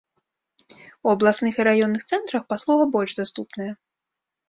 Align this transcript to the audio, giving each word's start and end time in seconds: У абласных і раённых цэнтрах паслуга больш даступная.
У 0.77 1.07
абласных 1.15 1.53
і 1.61 1.67
раённых 1.69 2.03
цэнтрах 2.09 2.43
паслуга 2.55 2.85
больш 2.99 3.11
даступная. 3.25 3.73